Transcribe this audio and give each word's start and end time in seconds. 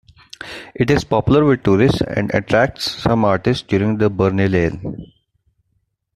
It 0.73 0.89
is 0.89 1.03
popular 1.03 1.45
with 1.45 1.61
tourists 1.61 2.01
and 2.01 2.33
attracts 2.33 2.89
some 2.89 3.23
artists 3.23 3.61
during 3.61 3.99
the 3.99 4.09
Berlinale. 4.09 5.11